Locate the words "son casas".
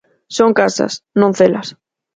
0.37-0.93